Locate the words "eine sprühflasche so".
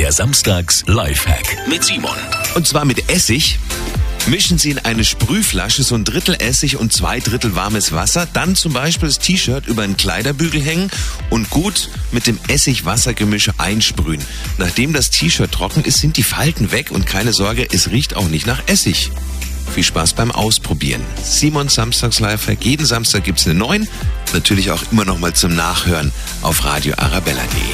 4.78-5.94